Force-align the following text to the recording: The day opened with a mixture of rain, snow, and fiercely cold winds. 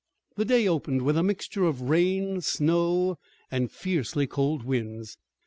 The 0.35 0.45
day 0.45 0.67
opened 0.67 1.03
with 1.03 1.15
a 1.15 1.21
mixture 1.21 1.63
of 1.63 1.83
rain, 1.83 2.41
snow, 2.41 3.19
and 3.51 3.71
fiercely 3.71 4.25
cold 4.25 4.63
winds. 4.63 5.15